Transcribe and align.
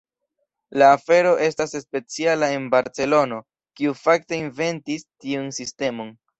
La 0.81 0.87
afero 0.93 1.33
estas 1.47 1.75
speciala 1.83 2.49
en 2.55 2.67
Barcelono, 2.77 3.39
kiu 3.81 3.95
fakte 4.03 4.43
“inventis” 4.49 5.09
tiun 5.15 5.49
sistemon. 5.63 6.15